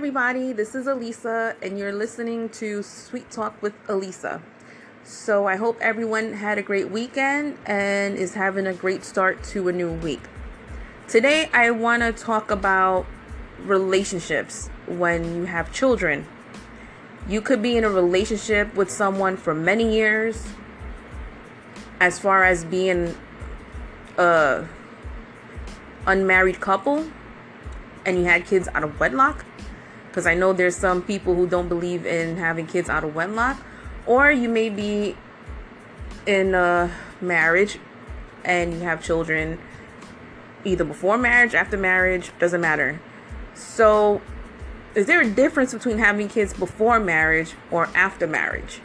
[0.00, 0.54] everybody.
[0.54, 4.40] This is Elisa, and you're listening to Sweet Talk with Elisa.
[5.04, 9.68] So, I hope everyone had a great weekend and is having a great start to
[9.68, 10.22] a new week.
[11.06, 13.04] Today, I want to talk about
[13.62, 16.26] relationships when you have children.
[17.28, 20.46] You could be in a relationship with someone for many years,
[22.00, 23.14] as far as being
[24.16, 24.64] a
[26.06, 27.06] unmarried couple
[28.06, 29.44] and you had kids out of wedlock
[30.10, 33.62] because I know there's some people who don't believe in having kids out of wedlock,
[34.06, 35.16] or you may be
[36.26, 37.78] in a marriage
[38.44, 39.58] and you have children
[40.64, 43.00] either before marriage, after marriage, doesn't matter.
[43.54, 44.20] So,
[44.96, 48.80] is there a difference between having kids before marriage or after marriage?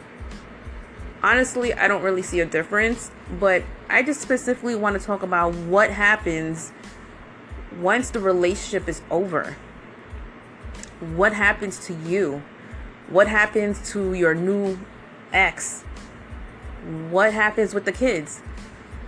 [1.24, 5.54] Honestly, I don't really see a difference, but I just specifically want to talk about
[5.54, 6.72] what happens
[7.80, 9.56] once the relationship is over
[11.00, 12.42] what happens to you?
[13.08, 14.78] What happens to your new
[15.32, 15.82] ex?
[17.10, 18.40] What happens with the kids?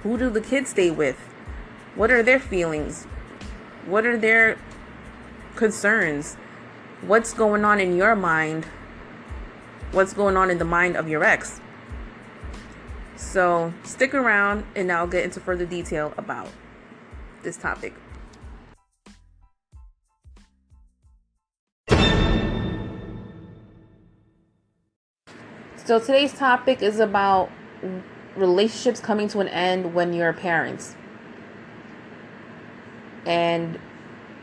[0.02, 1.16] Who do the kids stay with?
[1.94, 3.04] What are their feelings?
[3.86, 4.58] What are their
[5.56, 6.34] concerns?
[7.00, 8.66] What's going on in your mind?
[9.92, 11.60] What's going on in the mind of your ex?
[13.16, 16.48] So stick around and I'll get into further detail about
[17.42, 17.94] this topic.
[25.88, 27.50] So today's topic is about
[28.36, 30.94] relationships coming to an end when you're parents.
[33.24, 33.78] And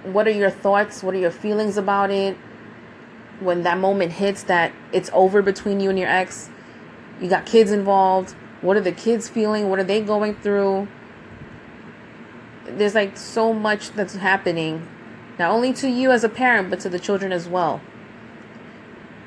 [0.05, 1.03] what are your thoughts?
[1.03, 2.35] What are your feelings about it?
[3.41, 6.49] When that moment hits that it's over between you and your ex,
[7.21, 8.31] you got kids involved.
[8.61, 9.69] What are the kids feeling?
[9.69, 10.87] What are they going through?
[12.65, 14.87] There's like so much that's happening,
[15.37, 17.81] not only to you as a parent, but to the children as well.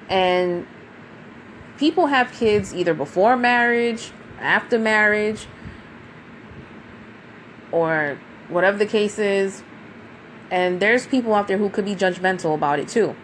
[0.09, 0.67] And
[1.79, 5.47] people have kids either before marriage, after marriage,
[7.73, 8.19] or
[8.49, 9.63] whatever the case is.
[10.51, 13.15] And there's people out there who could be judgmental about it too.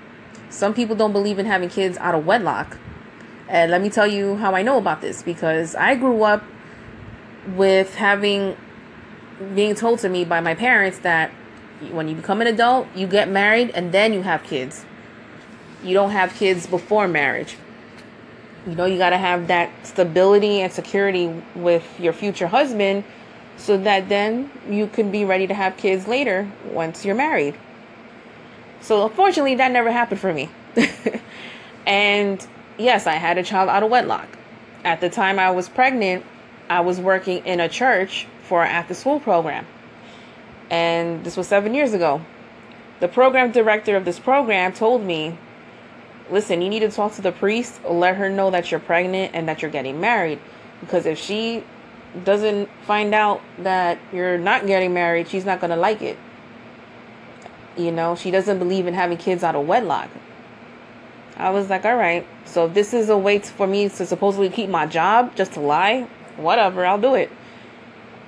[0.51, 2.79] Some people don't believe in having kids out of wedlock.
[3.49, 6.45] And let me tell you how I know about this because I grew up
[7.55, 8.57] with having
[9.55, 11.31] being told to me by my parents that
[11.91, 14.85] when you become an adult, you get married and then you have kids.
[15.83, 17.57] You don't have kids before marriage.
[18.67, 23.05] You know, you got to have that stability and security with your future husband
[23.57, 27.55] so that then you can be ready to have kids later once you're married.
[28.81, 30.51] So, unfortunately, that never happened for me.
[31.87, 32.47] and
[32.79, 34.29] yes, I had a child out of wedlock.
[34.85, 36.25] At the time I was pregnant,
[36.69, 39.67] I was working in a church for an after school program.
[40.71, 42.23] And this was seven years ago.
[43.01, 45.39] The program director of this program told me
[46.31, 49.49] listen, you need to talk to the priest, let her know that you're pregnant and
[49.49, 50.39] that you're getting married.
[50.81, 51.65] Because if she
[52.25, 56.19] doesn't find out that you're not getting married, she's not going to like it.
[57.77, 60.09] You know, she doesn't believe in having kids out of wedlock.
[61.37, 64.71] I was like, all right, so this is a way for me to supposedly keep
[64.71, 66.03] my job just to lie,
[66.37, 67.31] whatever, I'll do it.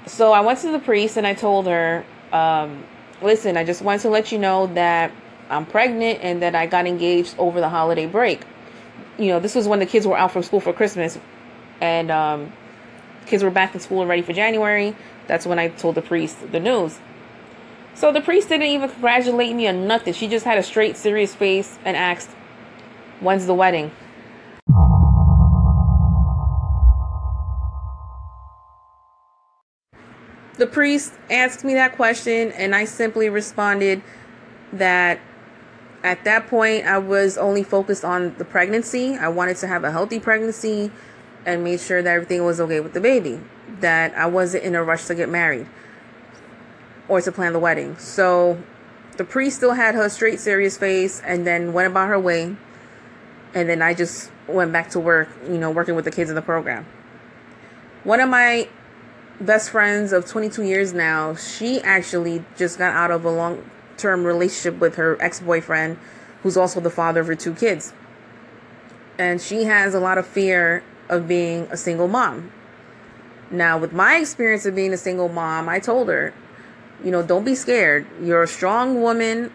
[0.06, 2.84] So I went to the priest and I told her, um,
[3.22, 5.12] listen, I just wanted to let you know that
[5.48, 8.42] I'm pregnant and that I got engaged over the holiday break.
[9.18, 11.18] You know, this was when the kids were out from school for Christmas
[11.80, 12.52] and um,
[13.26, 14.94] kids were back in school and ready for January.
[15.26, 16.98] That's when I told the priest the news.
[17.94, 20.12] So the priest didn't even congratulate me on nothing.
[20.12, 22.30] She just had a straight, serious face and asked,
[23.20, 23.90] When's the wedding?
[30.58, 34.02] The priest asked me that question, and I simply responded
[34.72, 35.20] that
[36.02, 39.16] at that point, I was only focused on the pregnancy.
[39.16, 40.90] I wanted to have a healthy pregnancy
[41.44, 43.40] and made sure that everything was okay with the baby.
[43.80, 45.66] That I wasn't in a rush to get married
[47.08, 47.96] or to plan the wedding.
[47.98, 48.62] So
[49.16, 52.56] the priest still had her straight, serious face and then went about her way.
[53.54, 56.36] And then I just went back to work, you know, working with the kids in
[56.36, 56.86] the program.
[58.04, 58.68] One of my
[59.40, 64.24] best friends of 22 years now, she actually just got out of a long term
[64.24, 65.98] relationship with her ex boyfriend,
[66.42, 67.92] who's also the father of her two kids.
[69.18, 72.52] And she has a lot of fear of being a single mom.
[73.50, 76.34] Now, with my experience of being a single mom, I told her,
[77.02, 78.06] you know, don't be scared.
[78.20, 79.52] You're a strong woman.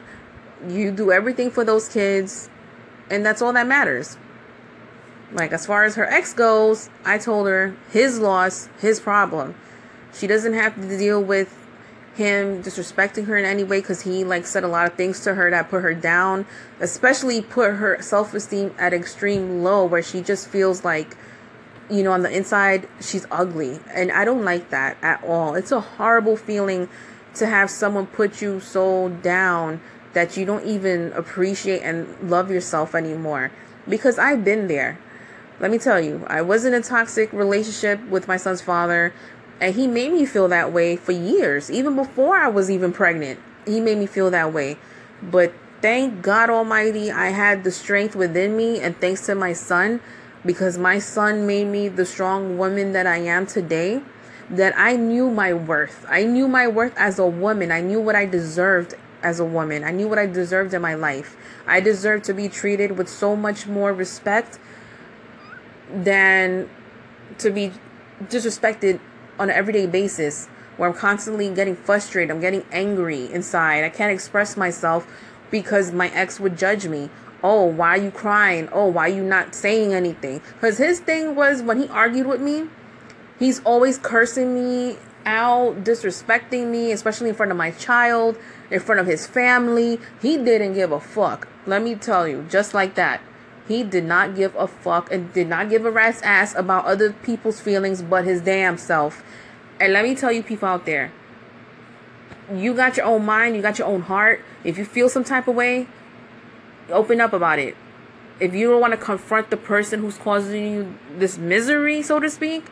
[0.67, 2.49] You do everything for those kids.
[3.09, 4.17] And that's all that matters.
[5.33, 9.55] Like, as far as her ex goes, I told her his loss, his problem.
[10.13, 11.57] She doesn't have to deal with
[12.15, 15.33] him disrespecting her in any way because he like said a lot of things to
[15.35, 16.45] her that put her down,
[16.79, 21.15] especially put her self esteem at extreme low where she just feels like
[21.89, 25.55] you know on the inside she's ugly and I don't like that at all.
[25.55, 26.89] It's a horrible feeling
[27.35, 29.81] to have someone put you so down
[30.13, 33.51] that you don't even appreciate and love yourself anymore
[33.87, 34.99] because I've been there.
[35.61, 39.13] Let me tell you, I was in a toxic relationship with my son's father
[39.61, 43.39] and he made me feel that way for years, even before I was even pregnant.
[43.65, 44.77] He made me feel that way.
[45.21, 45.53] But
[45.83, 50.01] thank God Almighty, I had the strength within me, and thanks to my son,
[50.43, 54.01] because my son made me the strong woman that I am today,
[54.49, 56.07] that I knew my worth.
[56.09, 57.71] I knew my worth as a woman.
[57.71, 59.83] I knew what I deserved as a woman.
[59.83, 61.37] I knew what I deserved in my life.
[61.67, 64.57] I deserved to be treated with so much more respect
[65.93, 66.67] than
[67.37, 67.71] to be
[68.23, 68.99] disrespected
[69.39, 70.47] on an everyday basis
[70.77, 73.83] where I'm constantly getting frustrated, I'm getting angry inside.
[73.83, 75.07] I can't express myself
[75.49, 77.09] because my ex would judge me.
[77.43, 78.69] Oh, why are you crying?
[78.71, 80.41] Oh, why are you not saying anything?
[80.53, 82.69] Because his thing was when he argued with me,
[83.39, 88.37] he's always cursing me out, disrespecting me, especially in front of my child,
[88.69, 89.99] in front of his family.
[90.21, 91.47] He didn't give a fuck.
[91.65, 93.21] Let me tell you, just like that.
[93.67, 97.13] He did not give a fuck and did not give a rat's ass about other
[97.13, 99.23] people's feelings but his damn self.
[99.79, 101.11] And let me tell you, people out there,
[102.53, 104.41] you got your own mind, you got your own heart.
[104.63, 105.87] If you feel some type of way,
[106.89, 107.75] open up about it.
[108.39, 112.29] If you don't want to confront the person who's causing you this misery, so to
[112.29, 112.65] speak,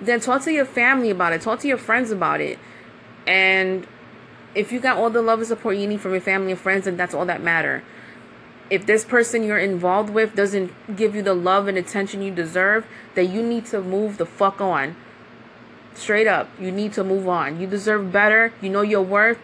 [0.00, 1.42] then talk to your family about it.
[1.42, 2.58] Talk to your friends about it.
[3.26, 3.86] And
[4.54, 6.84] if you got all the love and support you need from your family and friends,
[6.84, 7.82] then that's all that matter
[8.70, 12.86] if this person you're involved with doesn't give you the love and attention you deserve,
[13.14, 14.96] then you need to move the fuck on.
[15.94, 17.60] Straight up, you need to move on.
[17.60, 18.52] You deserve better.
[18.60, 19.38] You know your worth.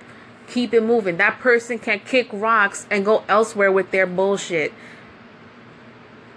[0.47, 1.19] Keep it moving.
[1.19, 4.73] That person can kick rocks and go elsewhere with their bullshit.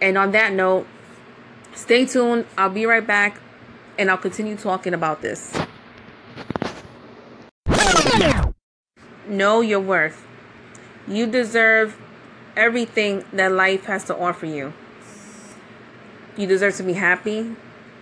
[0.02, 0.86] And on that note,
[1.74, 2.46] stay tuned.
[2.58, 3.40] I'll be right back
[3.98, 5.58] and I'll continue talking about this.
[9.28, 10.26] Know your worth.
[11.08, 11.98] You deserve
[12.56, 14.74] everything that life has to offer you.
[16.38, 17.56] You deserve to be happy.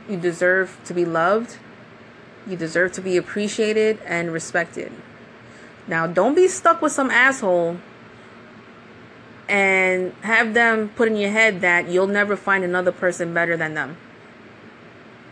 [0.07, 1.57] You deserve to be loved.
[2.48, 4.92] You deserve to be appreciated and respected.
[5.88, 7.78] Now, don't be stuck with some asshole
[9.48, 13.74] and have them put in your head that you'll never find another person better than
[13.74, 13.98] them.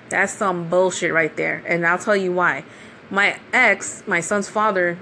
[0.09, 1.63] That's some bullshit right there.
[1.67, 2.63] And I'll tell you why.
[3.09, 4.97] My ex, my son's father,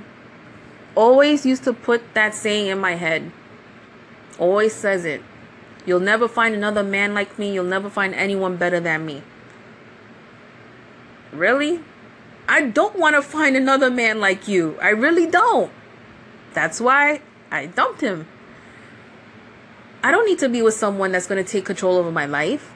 [0.95, 3.31] always used to put that saying in my head
[4.37, 5.21] Always says it.
[5.85, 7.53] You'll never find another man like me.
[7.53, 9.21] You'll never find anyone better than me.
[11.31, 11.79] Really?
[12.47, 14.77] I don't want to find another man like you.
[14.81, 15.71] I really don't.
[16.53, 17.21] That's why
[17.51, 18.27] I dumped him.
[20.03, 22.73] I don't need to be with someone that's going to take control over my life,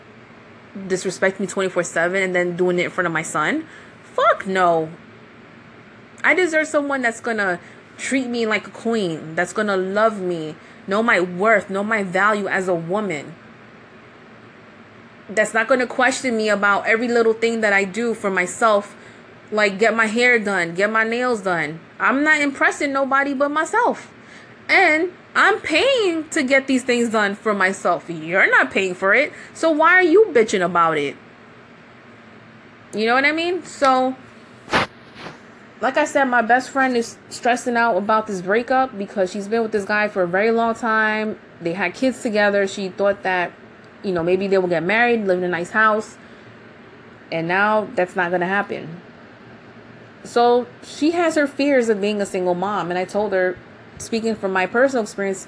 [0.87, 3.67] disrespect me 24 7, and then doing it in front of my son.
[4.03, 4.89] Fuck no.
[6.23, 7.59] I deserve someone that's going to
[7.97, 10.55] treat me like a queen, that's going to love me,
[10.89, 13.35] know my worth, know my value as a woman.
[15.29, 18.95] That's not going to question me about every little thing that I do for myself,
[19.51, 21.79] like get my hair done, get my nails done.
[21.99, 24.11] I'm not impressing nobody but myself.
[24.67, 28.09] And I'm paying to get these things done for myself.
[28.09, 29.31] You're not paying for it.
[29.53, 31.15] So why are you bitching about it?
[32.93, 33.63] You know what I mean?
[33.63, 34.15] So
[35.81, 39.61] like I said, my best friend is stressing out about this breakup because she's been
[39.61, 41.39] with this guy for a very long time.
[41.61, 42.67] They had kids together.
[42.67, 43.53] She thought that,
[44.03, 46.17] you know, maybe they will get married, live in a nice house.
[47.31, 49.01] And now that's not going to happen.
[50.25, 52.89] So she has her fears of being a single mom.
[52.89, 53.57] And I told her,
[53.99, 55.47] speaking from my personal experience,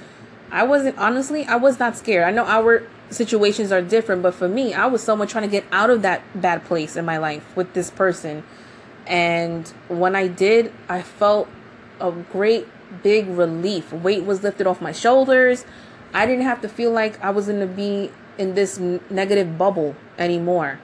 [0.50, 2.23] I wasn't, honestly, I was not scared.
[2.23, 5.65] I know our situations are different, but for me, I was someone trying to get
[5.73, 8.43] out of that bad place in my life with this person
[9.08, 11.48] and when I did, I felt
[12.00, 12.67] a great
[13.03, 13.91] big relief.
[13.93, 15.65] Weight was lifted off my shoulders.
[16.13, 19.96] I didn't have to feel like I was going to be in this negative bubble
[20.17, 20.79] anymore.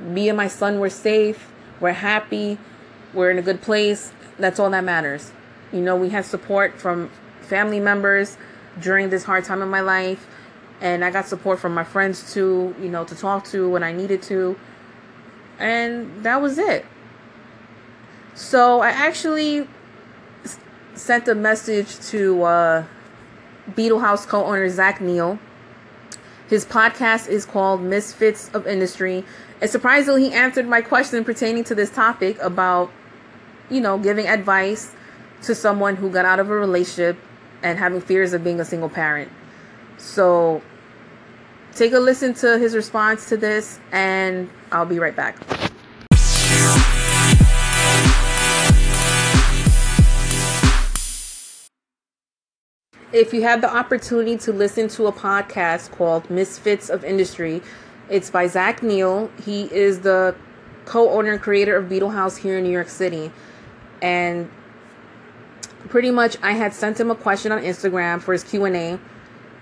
[0.00, 1.50] Me and my son were safe.
[1.80, 2.58] We're happy.
[3.14, 4.12] We're in a good place.
[4.38, 5.32] That's all that matters.
[5.72, 7.10] You know, we had support from
[7.40, 8.36] family members
[8.80, 10.26] during this hard time in my life.
[10.80, 13.92] And I got support from my friends too, you know, to talk to when I
[13.92, 14.58] needed to.
[15.58, 16.84] And that was it.
[18.34, 19.68] So I actually
[20.94, 22.84] sent a message to uh,
[23.74, 25.38] Beetle House co owner Zach Neil.
[26.48, 29.24] His podcast is called Misfits of Industry.
[29.60, 32.90] And surprisingly, he answered my question pertaining to this topic about,
[33.70, 34.92] you know, giving advice
[35.42, 37.16] to someone who got out of a relationship
[37.62, 39.30] and having fears of being a single parent.
[39.98, 40.62] So
[41.74, 45.36] take a listen to his response to this, and I'll be right back.
[53.12, 57.60] If you have the opportunity to listen to a podcast called Misfits of Industry,
[58.08, 59.30] it's by Zach Neil.
[59.44, 60.34] He is the
[60.86, 63.30] co-owner and creator of Beetle House here in New York City.
[64.00, 64.50] And
[65.90, 68.98] pretty much I had sent him a question on Instagram for his Q&A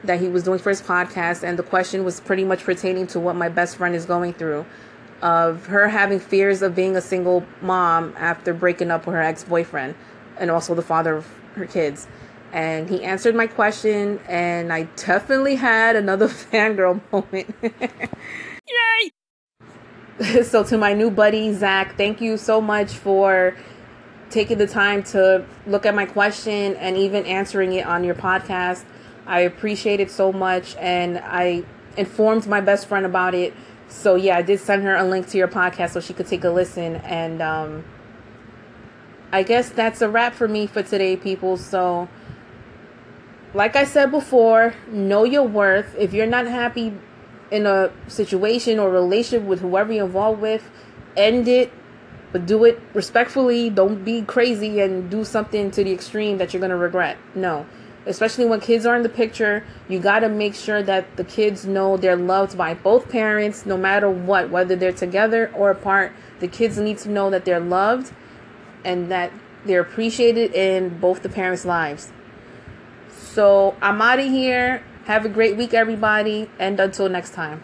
[0.04, 3.18] that he was doing for his podcast and the question was pretty much pertaining to
[3.18, 4.64] what my best friend is going through
[5.22, 9.94] of her having fears of being a single mom after breaking up with her ex-boyfriend
[10.38, 12.06] and also the father of her kids
[12.52, 17.54] and he answered my question and i definitely had another fangirl moment.
[17.62, 19.10] Yay!
[20.44, 23.56] So to my new buddy zach thank you so much for
[24.28, 28.84] taking the time to look at my question and even answering it on your podcast.
[29.26, 31.64] I appreciate it so much and i
[31.96, 33.54] informed my best friend about it.
[33.88, 36.44] So yeah i did send her a link to your podcast so she could take
[36.44, 37.84] a listen and um
[39.32, 41.56] i guess that's a wrap for me for today people.
[41.56, 42.08] So
[43.54, 45.94] like I said before, know your worth.
[45.98, 46.94] If you're not happy
[47.50, 50.70] in a situation or relationship with whoever you're involved with,
[51.16, 51.72] end it,
[52.32, 53.70] but do it respectfully.
[53.70, 57.18] Don't be crazy and do something to the extreme that you're going to regret.
[57.34, 57.66] No.
[58.06, 61.66] Especially when kids are in the picture, you got to make sure that the kids
[61.66, 66.12] know they're loved by both parents, no matter what, whether they're together or apart.
[66.38, 68.12] The kids need to know that they're loved
[68.84, 69.32] and that
[69.66, 72.10] they're appreciated in both the parents' lives.
[73.40, 74.82] So I'm out of here.
[75.06, 76.50] Have a great week, everybody.
[76.58, 77.62] And until next time.